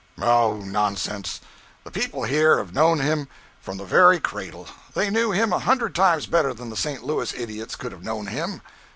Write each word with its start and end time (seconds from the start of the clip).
'Oh, 0.19 0.57
nonsense! 0.57 1.41
The 1.83 1.91
people 1.91 2.23
here 2.23 2.57
have 2.57 2.73
known 2.73 3.01
him 3.01 3.27
from 3.61 3.77
the 3.77 3.85
very 3.85 4.19
cradle 4.19 4.67
they 4.95 5.11
knew 5.11 5.29
him 5.31 5.53
a 5.53 5.59
hundred 5.59 5.93
times 5.93 6.25
better 6.25 6.55
than 6.55 6.71
the 6.71 6.75
St. 6.75 7.03
Louis 7.03 7.31
idiots 7.35 7.75
could 7.75 7.91
have 7.91 8.03
known 8.03 8.25
him. 8.25 8.63